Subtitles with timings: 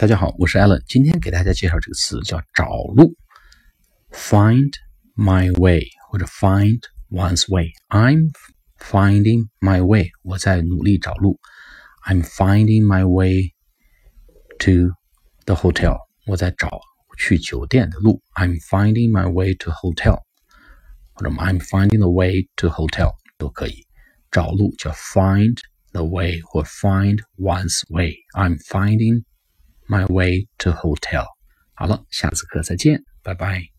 [0.00, 3.16] 大家好，我是 Alan，今天给大家介绍这个词叫找路，
[4.12, 4.70] find
[5.16, 6.80] my way 或者 find
[7.10, 8.30] one's way。I'm
[8.78, 11.40] finding my way，我在努力找路。
[12.06, 13.54] I'm finding my way
[14.58, 14.94] to
[15.46, 16.78] the hotel，我在找
[17.18, 18.22] 去酒店的路。
[18.34, 20.20] I'm finding my way to hotel，
[21.14, 23.86] 或者 I'm finding the way to hotel 都可以。
[24.30, 25.56] 找路叫 find
[25.92, 29.24] the way 或 find one's way。I'm finding
[29.91, 31.25] my way to hotel。
[31.73, 33.71] 好了，下次课再见，拜拜。